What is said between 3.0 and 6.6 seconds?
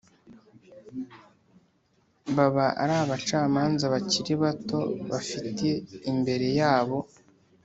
abacamanza bakiri bato bafite imbere